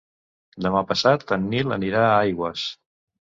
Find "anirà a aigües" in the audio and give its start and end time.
1.77-2.65